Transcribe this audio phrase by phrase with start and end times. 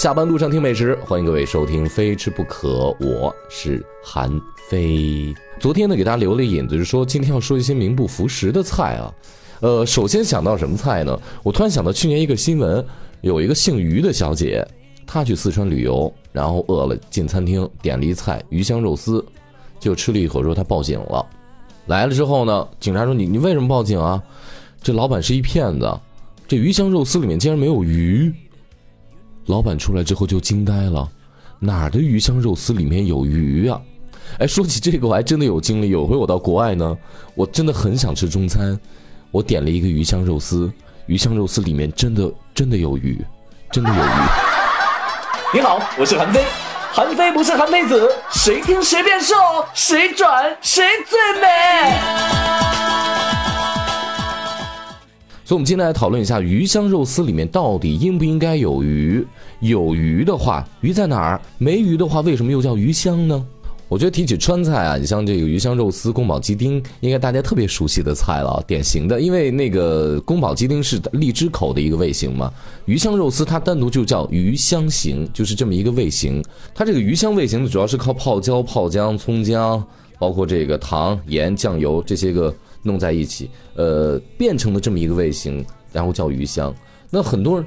[0.00, 2.68] 下班路上听美食，欢迎各位收听《非吃不可》，
[3.06, 5.34] 我是韩非。
[5.58, 9.12] 昨天呢，给大家留了引子，就是说今天要说一些名不符实的菜啊。
[9.60, 11.20] 呃，首先想到什么菜呢？
[11.42, 12.82] 我突然想到去年一个新闻，
[13.20, 14.66] 有一个姓于的小姐，
[15.06, 19.22] 她去四川旅游，然后饿了进餐厅点了一菜鱼香肉丝，
[19.78, 21.26] 就吃了一口之后她报警了。
[21.88, 24.22] 来了之后呢，警察说你你为什么报警啊？
[24.82, 25.94] 这老板是一骗子，
[26.48, 28.32] 这鱼香肉丝里面竟然没有鱼。
[29.50, 31.06] 老板出来之后就惊呆了，
[31.58, 33.80] 哪儿的鱼香肉丝里面有鱼啊？
[34.38, 35.90] 哎，说起这个我还真的有经历。
[35.90, 36.96] 有回我到国外呢，
[37.34, 38.78] 我真的很想吃中餐，
[39.32, 40.72] 我点了一个鱼香肉丝，
[41.06, 43.20] 鱼香肉丝里面真的真的有鱼，
[43.72, 44.08] 真的有鱼。
[45.52, 46.44] 你好，我是韩非，
[46.92, 49.34] 韩非不是韩非子，谁听谁变瘦，
[49.74, 52.69] 谁转谁最美。
[55.50, 59.26] 所以，我们今天来讨论一下鱼香肉丝里面到底应不应该有鱼？
[59.58, 61.40] 有鱼的话，鱼在哪儿？
[61.58, 63.44] 没鱼的话，为什么又叫鱼香呢？
[63.88, 69.20] 我觉得提起川菜啊，你像这个鱼香肉丝、宫保鸡丁，应该大家特别熟悉的菜了，典型的。
[69.20, 72.52] 因为那个宫保鸡丁是荔枝口的一个味型嘛，
[72.84, 76.40] 鱼香肉丝它单独就叫鱼香型，就是这么一个味型。
[76.72, 79.84] 它这个鱼香味型，主要是靠泡椒、泡姜、葱姜，
[80.16, 82.54] 包括这个糖、盐、酱油这些个。
[82.82, 86.74] 弄在一起，呃，变成了这么一个味型，然后叫鱼香。
[87.10, 87.66] 那很多人，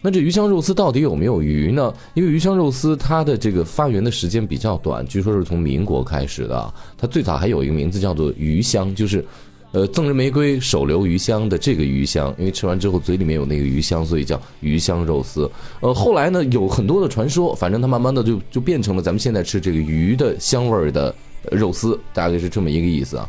[0.00, 1.92] 那这鱼香肉丝到底有没有鱼呢？
[2.14, 6.74] 因为鱼香肉丝它的这个发源的时间比较短，据说是从民国开始的。
[6.96, 9.24] 它最早还有一个名字叫做鱼香，就是，
[9.72, 12.32] 呃，赠人玫瑰，手留余香的这个鱼香。
[12.38, 15.50] 因为吃完之后嘴里面有那个鱼香，所以叫鱼香肉丝。
[15.80, 21.12] 呃，后来呢有很多的传说，反正它慢慢的就就变成了咱们现在吃这个鱼的香味的
[21.50, 23.28] 肉丝，大概是这么一个意思啊。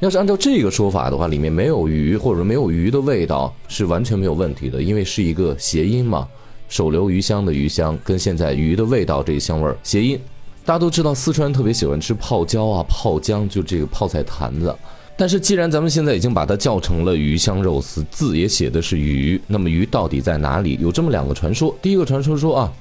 [0.00, 6.28] 要是按照这个说法的话，里面没有鱼或者没有鱼的味道是完全没有问题的，因为是一个谐音嘛。
[6.68, 10.20] 手留余香的余香跟现在鱼的味道这个香味儿谐音。
[10.64, 14.74] 大家都知道四川特别喜欢吃泡椒啊、泡姜，就这个泡菜坛子。
[15.16, 20.76] 但是既然咱们现在已经把它叫成了鱼香肉丝，字也写的是鱼，那么鱼到底在哪里？
[20.82, 21.74] 有这么两个传说。
[21.80, 22.72] 第一个传说说啊，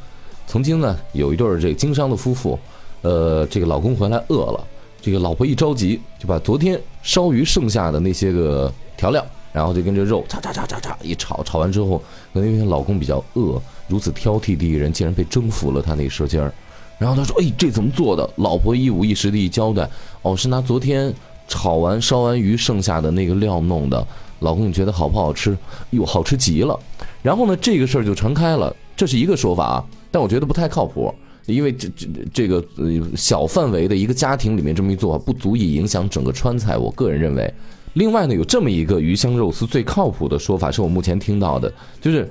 [0.48, 2.60] 曾经呢有一对这个经商的夫妇，
[3.04, 4.68] 呃，这个老公回来饿了。
[5.06, 9.24] 这个老婆一着急，就把昨天烧鱼剩下的那些个调料，
[9.54, 12.02] 然后就跟这肉叉叉叉叉叉一炒，炒完之后，
[12.34, 16.52] 可能因为老公比较饿，如此挑剔的一人竟然被征服了他那舌尖儿。
[16.98, 19.88] 然后他说：“哎，这怎么做的？”老婆一五一十的一交代
[20.24, 21.14] ：“哦，是拿昨天
[21.48, 24.08] 炒完烧完鱼剩下的那个料弄的。”
[24.42, 25.56] 老公，你觉得好不好吃？
[25.92, 26.76] 哟，好吃极了。
[27.22, 31.14] 然后呢，这个事儿就传开了，这是一个说法啊，但我觉得不太靠谱。
[31.48, 32.86] 因为这这这个呃
[33.16, 36.78] 小范围的一个家庭里面这么一做，不足以影响整个川菜。
[36.78, 37.54] 我个人认为，
[37.94, 42.30] 另外呢，有这么一个鱼香肉丝最靠谱的说法，是我目前听到的，就是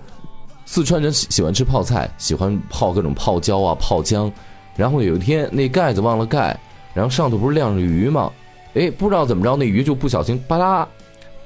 [0.66, 4.30] 四川人喜喜欢吃泡菜，喜欢泡各种泡椒啊、泡姜，
[4.76, 6.58] 然后有一天那盖子忘了盖，
[6.92, 8.30] 然后上头不是晾着鱼吗？
[8.74, 10.88] 哎，不知道怎么着，那鱼就不小心吧啦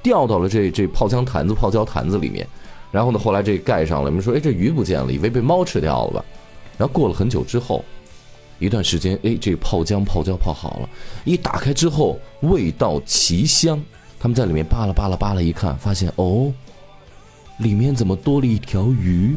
[0.03, 2.47] 掉到了这这泡姜坛子、泡椒坛子里面，
[2.91, 6.25] 然后呢，后来这盖上了，我们说，哎，这鱼不见了，以为被猫吃掉了吧？
[6.79, 7.85] 然后过了很久之后，
[8.59, 10.89] 一段时间，哎，这泡姜、泡椒泡好了，
[11.25, 13.79] 一打开之后，味道奇香。
[14.21, 16.53] 他们在里面扒拉扒拉扒拉，一看，发现哦，
[17.59, 19.37] 里面怎么多了一条鱼？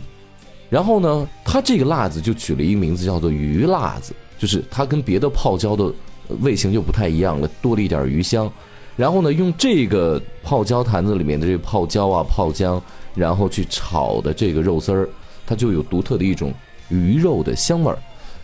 [0.69, 5.91] 然后呢，他这个辣子就取了一个名字，叫做鱼辣子，就是它跟别的泡椒的
[6.39, 8.51] 味型就不太一样了，多了一点鱼香。
[8.95, 12.81] 然后呢，用这个泡椒坛子里面的这个泡椒啊、泡姜，
[13.13, 15.09] 然后去炒的这个肉丝儿，
[15.45, 16.53] 它就有独特的一种。
[16.91, 17.97] 鱼肉的香味儿，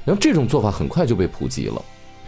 [0.05, 1.81] 然后这种做法很快就被普及了。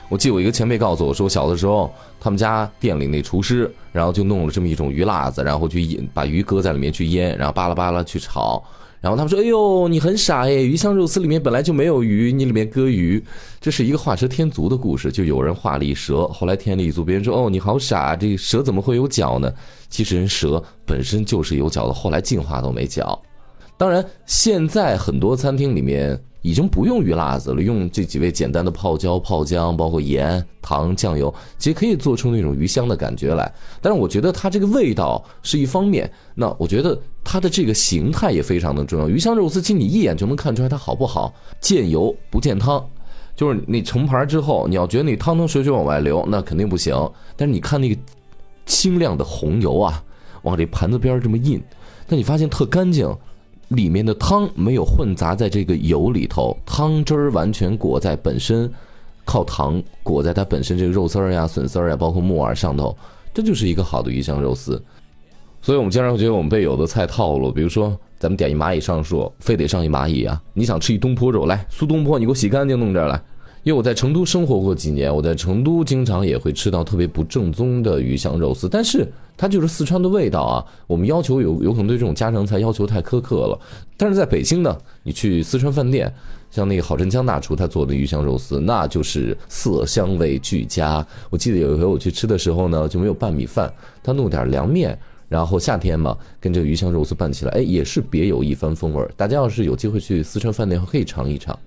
[0.09, 8.63] 我记得我一个前辈告诉我说，小的时候他们家店里那厨师，然后就弄了这么一种鱼辣子，然后去腌，把鱼搁在里面去腌，然后巴拉巴拉去炒。
[9.01, 13.23] 然后他们说：“哎呦，你很傻哎，鱼香肉丝里面本来就没有鱼，你里面搁鱼，
[13.61, 19.49] 这是一个画蛇添足的故事。”就有人画了一蛇，后来添了一足，别人说：“哦，你好傻，这蛇怎么会有脚呢？”
[19.89, 23.17] 其实人蛇本身就是有脚的，后来进化都没脚。
[23.79, 33.49] 当然，现在很多餐厅里面已经不用鱼辣子了，用这几味简单的泡椒、泡姜，包括盐、糖、酱油，其实可以做出那种鱼香的感觉来。
[33.81, 39.07] 但是我觉得它这个味道是一方面，那我觉得它的这个形态也非常的重要。
[39.07, 42.85] 鱼香肉丝，其实你一眼就能看出来它好不好，见油不见汤，
[43.33, 46.93] 就是你盛盘之后，你要觉得你汤汤水水往外流，那肯定不行。
[47.37, 48.01] 但是你看那个
[48.65, 50.03] 清亮的红油啊，
[50.41, 51.63] 往这盘子边这么印，
[52.09, 53.09] 那你发现特干净。
[53.69, 58.71] 里面的汤没有混杂在这个油里头，汤汁儿完全裹在本身，
[59.25, 62.95] 靠糖裹在它本身这个肉丝儿呀、笋丝儿呀，包括木耳上头，
[63.33, 64.81] 这就是一个好的鱼香肉丝。
[65.61, 70.41] 所以我们经常会觉得我们被有的菜套路，比如说咱们点一蚂蚁上树，非得上一蚂蚁啊！
[70.53, 73.21] 你想吃一东坡肉，来苏东坡，你给我洗干净弄这儿来。
[73.63, 80.65] 因为我在成都生活过几年，我在成都经常也会吃到特别不正宗的鱼香肉丝，但是它就是四川的味道啊。
[80.87, 83.59] 我们要求有有可能对这种家常菜要求太苛刻了，
[83.97, 86.11] 但是在北京呢，你去四川饭店，
[86.49, 91.05] 像那个郝振江大厨他做的鱼香肉丝，那就是色香味俱佳。
[91.29, 93.71] 我记得有一回我去吃的时候呢，就没有拌米饭，
[94.01, 94.97] 他弄点凉面，
[95.27, 99.11] 然后夏天嘛，跟这个鱼香肉丝拌起来，哎，也是别有一番风味儿。
[99.17, 101.57] 大家要是有机会去四川饭店，可以尝一尝。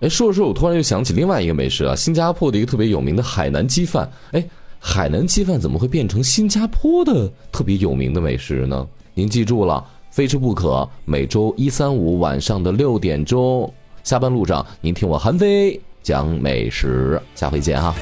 [0.00, 4.10] 哎，说着说着，我突然又想起另外一个美食啊，新加坡的一个特别有名的海南鸡饭。
[4.32, 4.44] 哎，
[4.78, 8.86] 海南鸡饭怎么会变成新加坡的特别有名的美食呢？
[9.12, 10.88] 您记住了，非吃不可。
[11.04, 17.94] 每周一、三、五晚上的六点钟，下班路上您听我韩飞讲美食，下回见哈。